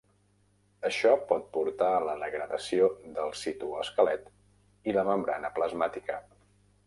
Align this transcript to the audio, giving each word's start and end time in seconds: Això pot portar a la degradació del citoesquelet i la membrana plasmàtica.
Això 0.87 1.09
pot 1.31 1.43
portar 1.57 1.89
a 1.97 1.99
la 2.07 2.15
degradació 2.23 2.87
del 3.19 3.35
citoesquelet 3.41 4.33
i 4.91 4.95
la 4.99 5.07
membrana 5.11 5.55
plasmàtica. 5.59 6.19